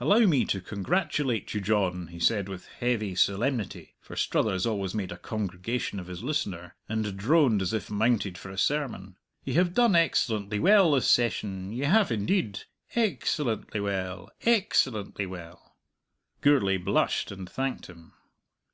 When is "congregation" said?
5.16-5.98